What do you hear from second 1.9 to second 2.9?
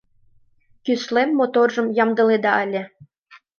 ямдыледа ыле.